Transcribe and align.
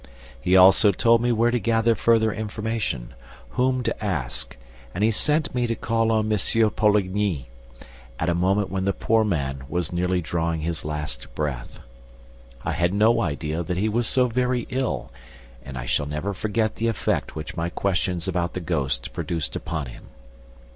He 0.41 0.57
also 0.57 0.91
told 0.91 1.21
me 1.21 1.31
where 1.31 1.51
to 1.51 1.59
gather 1.59 1.93
further 1.93 2.33
information, 2.33 3.13
whom 3.49 3.83
to 3.83 4.03
ask; 4.03 4.57
and 4.95 5.03
he 5.03 5.11
sent 5.11 5.53
me 5.53 5.67
to 5.67 5.75
call 5.75 6.11
on 6.11 6.25
M. 6.33 6.39
Poligny, 6.71 7.49
at 8.17 8.27
a 8.27 8.33
moment 8.33 8.71
when 8.71 8.85
the 8.85 8.93
poor 8.93 9.23
man 9.23 9.61
was 9.69 9.93
nearly 9.93 10.19
drawing 10.19 10.61
his 10.61 10.83
last 10.83 11.27
breath. 11.35 11.81
I 12.65 12.71
had 12.71 12.95
no 12.95 13.21
idea 13.21 13.61
that 13.61 13.77
he 13.77 13.89
was 13.89 14.07
so 14.07 14.25
very 14.25 14.65
ill, 14.71 15.11
and 15.63 15.77
I 15.77 15.85
shall 15.85 16.07
never 16.07 16.33
forget 16.33 16.77
the 16.77 16.87
effect 16.87 17.35
which 17.35 17.55
my 17.55 17.69
questions 17.69 18.27
about 18.27 18.55
the 18.55 18.59
ghost 18.59 19.13
produced 19.13 19.55
upon 19.55 19.85
him. 19.85 20.05